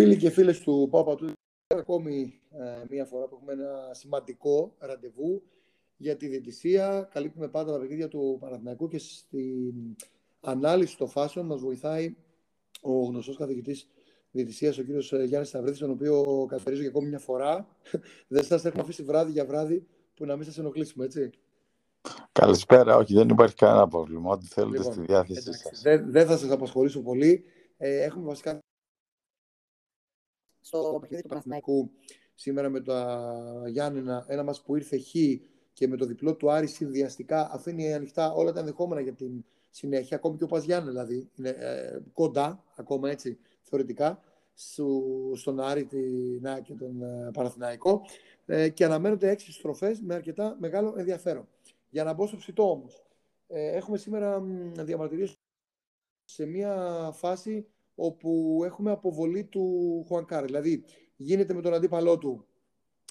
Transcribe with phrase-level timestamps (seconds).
[0.00, 1.32] Φίλοι και φίλες του Πάπα του,
[1.66, 5.42] ακόμη ε, μία φορά που έχουμε ένα σημαντικό ραντεβού
[5.96, 7.08] για τη διαιτησία.
[7.12, 9.96] Καλύπτουμε πάντα τα παιχνίδια του Παναθηναϊκού και στην
[10.40, 12.16] ανάλυση των φάσεων μας βοηθάει
[12.80, 13.88] ο γνωστός καθηγητής
[14.30, 17.68] διαιτησίας, ο κύριος ε, Γιάννης Σταυρίδης, τον οποίο καθαρίζω για ακόμη μια φορά.
[18.28, 21.30] Δεν σας έχουμε αφήσει βράδυ για βράδυ που να μην σας ενοχλήσουμε, έτσι.
[22.32, 24.30] Καλησπέρα, όχι, δεν υπάρχει κανένα πρόβλημα.
[24.30, 25.80] Ό,τι θέλετε λοιπόν, στη διάθεσή σας.
[25.82, 27.44] Δεν, δεν θα σας απασχολήσω πολύ.
[27.76, 28.58] Ε, έχουμε βασικά
[30.60, 31.90] στο παιχνίδι του Παναθηναϊκού
[32.34, 32.94] σήμερα με το
[33.66, 35.12] Γιάννενα, ένα μας που ήρθε χ
[35.72, 40.16] και με το διπλό του Άρη συνδυαστικά αφήνει ανοιχτά όλα τα ενδεχόμενα για την συνέχεια,
[40.16, 44.22] ακόμη και ο Πας δηλαδή, είναι ε, κοντά ακόμα έτσι θεωρητικά
[45.34, 48.02] στον Άρη την, και τον ε, Παναθηναϊκό
[48.46, 51.48] ε, και αναμένονται έξι στροφές με αρκετά μεγάλο ενδιαφέρον.
[51.90, 53.04] Για να μπω στο ψητό όμως,
[53.46, 54.40] ε, έχουμε σήμερα
[54.78, 55.38] διαμαρτυρίες
[56.24, 56.74] σε μια
[57.12, 60.44] φάση όπου έχουμε αποβολή του Χουανκάρ.
[60.44, 60.84] Δηλαδή,
[61.16, 62.44] γίνεται με τον αντίπαλό του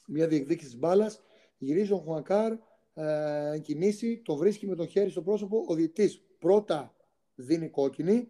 [0.08, 1.22] μια διεκδίκηση της μπάλας,
[1.58, 2.52] γυρίζει ο Χουανκάρ,
[2.94, 6.96] ε, κινήσει, το βρίσκει με το χέρι στο πρόσωπο, ο διετής πρώτα
[7.36, 8.30] δίνει κόκκινη,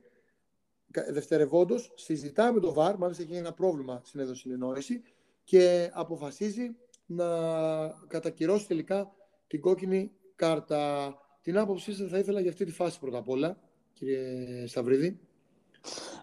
[1.10, 5.02] δευτερευόντως συζητά με το ΒΑΡ, μάλιστα έχει ένα πρόβλημα στην εδώ συνεννόηση
[5.44, 7.28] και αποφασίζει να
[8.08, 9.14] κατακυρώσει τελικά
[9.48, 11.14] την κόκκινη κάρτα.
[11.42, 13.60] Την άποψή σας θα ήθελα για αυτή τη φάση πρώτα απ' όλα,
[13.94, 15.20] κύριε Σταυρίδη.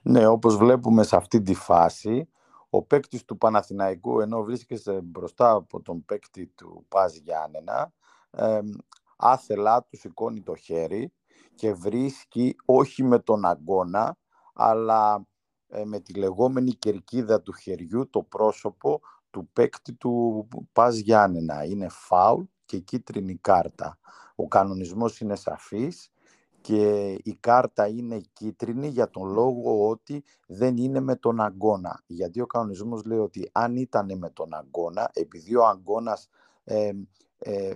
[0.08, 2.28] Ναι, όπως βλέπουμε σε αυτή τη φάση,
[2.70, 7.92] ο παίκτης του Παναθηναϊκού, ενώ βρίσκεται μπροστά από τον παίκτη του Πας Γιάννενα,
[8.30, 8.60] ε,
[9.16, 11.12] άθελά του σηκώνει το χέρι
[11.54, 14.16] και βρίσκει όχι με τον αγώνα,
[14.54, 15.26] αλλά
[15.68, 21.64] ε, με τη λεγόμενη κερκίδα του χεριού το πρόσωπο του παίκτη του Πας Γιάννενα.
[21.64, 23.98] Είναι φάουλ και κίτρινη κάρτα.
[24.34, 26.10] Ο κανονισμός είναι σαφής
[26.66, 32.02] και η κάρτα είναι κίτρινη για τον λόγο ότι δεν είναι με τον αγώνα.
[32.06, 36.28] Γιατί ο κανονισμός λέει ότι αν ήταν με τον αγώνα, επειδή ο αγώνας
[36.64, 36.92] ε,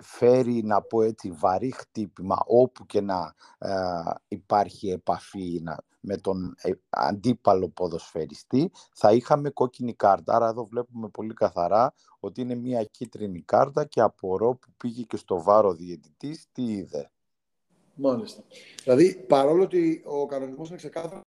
[0.02, 3.73] φέρει, να πω έτσι, βαρύ χτύπημα όπου και να ε,
[4.28, 5.62] υπάρχει επαφή
[6.01, 10.34] με τον ε, αντίπαλο ποδοσφαιριστή, θα είχαμε κόκκινη κάρτα.
[10.34, 15.17] Άρα εδώ βλέπουμε πολύ καθαρά ότι είναι μια κίτρινη κάρτα και απορώ που πήγε και
[15.17, 17.11] στο βάρο διαιτητής, τι είδε.
[18.02, 18.44] Μάλιστα.
[18.83, 21.22] Δηλαδή, παρόλο ότι ο κανονισμός είναι ξεκάθαρος,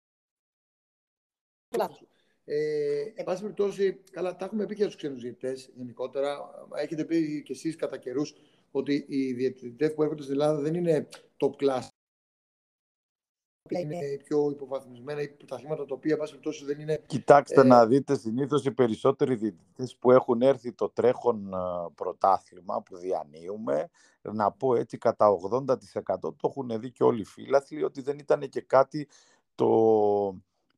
[2.46, 6.50] ε, εν πάση περιπτώσει, καλά, τα έχουμε πει και για τους ξένους διαιτητές γενικότερα.
[6.75, 8.35] Έχετε πει κι εσείς κατά καιρούς
[8.72, 11.89] ότι οι διαιτητές που έρχονται στην Ελλάδα δεν είναι top class.
[13.69, 17.02] Είναι πιο υποβαθμισμένα ή πρωταθλήματα τα οποία, εν πάση περιπτώσει, δεν είναι.
[17.06, 17.63] Κοιτάξτε ε...
[17.63, 21.57] να δείτε, συνήθως οι περισσότεροι διαιτητές που έχουν έρθει το τρέχον ε,
[21.96, 23.90] πρωτάθλημα που διανύουμε,
[24.22, 25.66] να πω έτσι κατά 80%
[26.19, 29.08] το έχουν δει και όλοι οι φίλαθλοι ότι δεν ήταν και κάτι
[29.56, 29.69] το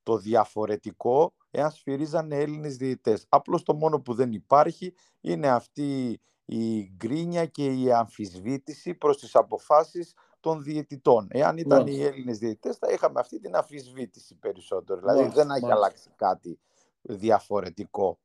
[0.04, 3.26] το διαφορετικό εάν σφυρίζανε Έλληνες διαιτητές.
[3.30, 9.36] Απλώς το μόνο που δεν υπάρχει είναι αυτή η γκρίνια και η αμφισβήτηση προς τις
[9.36, 11.28] αποφάσεις των διαιτητών.
[11.32, 15.00] Εάν ήταν οι Έλληνες διαιτητές θα είχαμε αυτή την αμφισβήτηση περισσότερο.
[15.00, 16.60] Δηλαδή δεν έχει αλλάξει κάτι
[17.02, 18.20] διαφορετικό.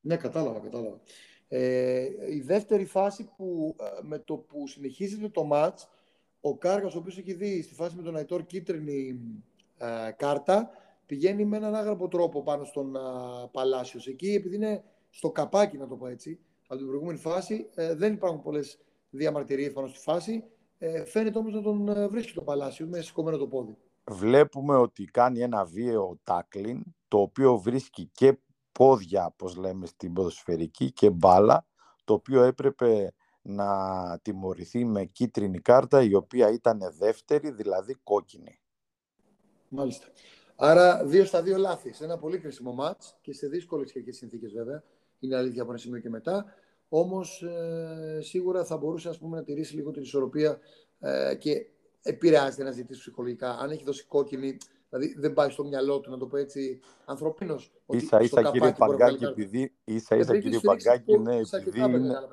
[0.00, 1.00] Ναι, κατάλαβα, κατάλαβα.
[1.48, 5.88] Ε, η δεύτερη φάση που ε, με το που συνεχίζεται το μάτς,
[6.40, 9.20] ο Κάργας, ο οποίος έχει δει στη φάση με τον Αϊτόρ κίτρινη
[9.78, 10.70] ε, κάρτα,
[11.06, 12.96] πηγαίνει με έναν άγραφο τρόπο πάνω στον
[13.50, 14.06] Παλάσιος.
[14.06, 18.12] Εκεί, επειδή είναι στο καπάκι, να το πω έτσι, από την προηγούμενη φάση, ε, δεν
[18.12, 18.78] υπάρχουν πολλές
[19.10, 20.44] διαμαρτυρίες πάνω στη φάση.
[20.84, 23.76] Ε, φαίνεται όμως να τον ε, βρίσκει το Παλάσιο με σηκωμένο το πόδι.
[24.10, 28.38] Βλέπουμε ότι κάνει ένα βίαιο τάκλιν, το οποίο βρίσκει και
[28.72, 31.66] πόδια, όπως λέμε στην ποδοσφαιρική, και μπάλα,
[32.04, 33.12] το οποίο έπρεπε
[33.42, 33.68] να
[34.22, 38.60] τιμωρηθεί με κίτρινη κάρτα, η οποία ήταν δεύτερη, δηλαδή κόκκινη.
[39.68, 40.06] Μάλιστα.
[40.56, 41.92] Άρα δύο στα δύο λάθη.
[41.92, 44.82] Σε ένα πολύ κρίσιμο μάτς και σε δύσκολες και συνθήκες βέβαια.
[45.18, 46.44] Είναι αλήθεια από ένα σημείο και μετά.
[46.94, 50.58] Όμως ε, σίγουρα θα μπορούσε ας πούμε, να τηρήσει λίγο την ισορροπία
[51.00, 51.66] ε, και
[52.02, 53.58] επηρεάζεται να ζητήσει ψυχολογικά.
[53.58, 54.56] Αν έχει δώσει κόκκινη,
[54.88, 57.58] δηλαδή δεν πάει στο μυαλό του να το πω έτσι ανθρωπίνο.
[58.08, 59.74] σα ίσα κύριε Παγκάκη, επειδή.
[59.84, 61.80] ίσα ίσα κύριε Παγκάκη, ναι, επειδή.
[61.80, 62.28] Είναι...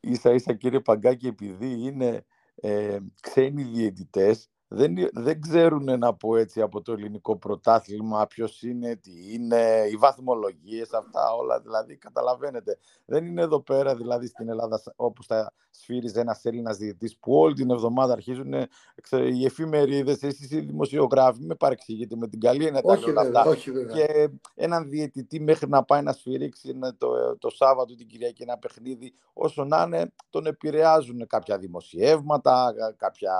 [0.00, 2.24] Ίσα ίσα κύριε Παγκάκη, επειδή είναι
[2.54, 8.96] ε, ξένοι διαιτητές, δεν, δεν ξέρουν να πω έτσι από το ελληνικό πρωτάθλημα ποιος είναι,
[8.96, 11.60] τι είναι, οι βαθμολογίες, αυτά όλα.
[11.60, 12.78] Δηλαδή, καταλαβαίνετε.
[13.04, 17.54] Δεν είναι εδώ πέρα, δηλαδή στην Ελλάδα, όπω θα σφύριζε ένας Έλληνας διαιτητής που όλη
[17.54, 18.52] την εβδομάδα αρχίζουν
[19.32, 21.42] οι εφημερίδες, εσεί οι δημοσιογράφοι.
[21.42, 23.94] Με παρεξηγείτε με την καλή έννοια όχι, βέβαια, όχι, βέβαια.
[23.94, 29.14] Και έναν διαιτητή μέχρι να πάει να σφυρίξει το, το Σάββατο την Κυριακή ένα παιχνίδι,
[29.32, 33.32] όσο να είναι, τον επηρεάζουν κάποια δημοσιεύματα, κάποια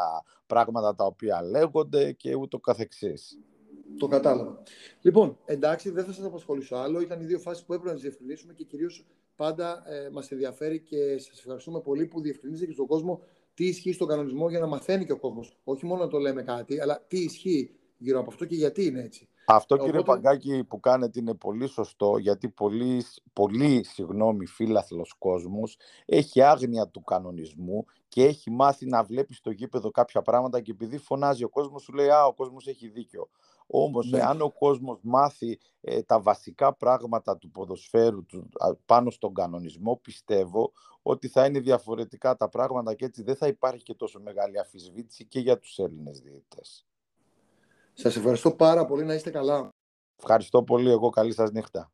[0.51, 3.39] πράγματα τα οποία λέγονται και ούτω καθεξής.
[3.99, 4.63] Το κατάλαβα.
[5.01, 7.01] Λοιπόν, εντάξει, δεν θα σας απασχολήσω άλλο.
[7.01, 9.07] Ήταν οι δύο φάσεις που έπρεπε να τις διευκρινίσουμε και κυρίως
[9.37, 13.23] πάντα ε, μας ενδιαφέρει και σας ευχαριστούμε πολύ που διευκρινίζετε και στον κόσμο
[13.55, 15.59] τι ισχύει στον κανονισμό για να μαθαίνει και ο κόσμος.
[15.65, 19.03] Όχι μόνο να το λέμε κάτι, αλλά τι ισχύει γύρω από αυτό και γιατί είναι
[19.03, 19.29] έτσι.
[19.53, 19.91] Αυτό Οπότε...
[19.91, 25.77] κύριε Παγκάκη που κάνετε είναι πολύ σωστό γιατί πολύ, πολύ συγγνώμη φίλαθλος κόσμος
[26.07, 30.99] έχει άγνοια του κανονισμού και έχει μάθει να βλέπει στο γήπεδο κάποια πράγματα και επειδή
[30.99, 33.29] φωνάζει ο κόσμος σου λέει «Α, ο κόσμος έχει δίκιο».
[33.73, 34.19] Όμως, ναι.
[34.19, 38.49] εάν ο κόσμος μάθει ε, τα βασικά πράγματα του ποδοσφαίρου του,
[38.87, 43.83] πάνω στον κανονισμό, πιστεύω ότι θα είναι διαφορετικά τα πράγματα και έτσι δεν θα υπάρχει
[43.83, 46.90] και τόσο μεγάλη αφισβήτηση και για τους Έλληνες διαιτητές.
[47.95, 49.05] Σας ευχαριστώ πάρα πολύ.
[49.05, 49.69] Να είστε καλά.
[50.17, 50.91] Ευχαριστώ πολύ.
[50.91, 51.91] Εγώ καλή σας νύχτα.